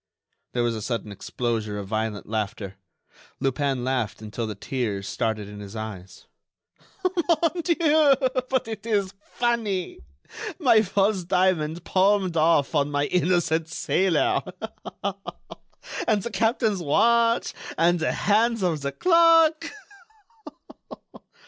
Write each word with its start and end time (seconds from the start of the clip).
There 0.53 0.63
was 0.63 0.73
a 0.75 0.81
sudden 0.81 1.11
explosion 1.11 1.75
of 1.75 1.87
violent 1.87 2.27
laughter. 2.27 2.73
Lupin 3.39 3.83
laughed 3.83 4.19
until 4.19 4.47
the 4.47 4.55
tears 4.55 5.07
started 5.07 5.47
in 5.47 5.59
his 5.59 5.75
eyes. 5.75 6.25
"Mon 7.03 7.61
dieu, 7.63 8.15
but 8.49 8.67
it 8.67 8.87
is 8.87 9.13
funny! 9.21 9.99
My 10.57 10.81
false 10.81 11.23
diamond 11.23 11.83
palmed 11.83 12.35
off 12.35 12.73
on 12.73 12.89
my 12.89 13.05
innocent 13.05 13.67
sailor! 13.67 14.41
And 16.07 16.23
the 16.23 16.31
captain's 16.31 16.81
watch! 16.81 17.53
And 17.77 17.99
the 17.99 18.11
hands 18.11 18.63
of 18.63 18.81
the 18.81 18.91
clock!" 18.91 19.69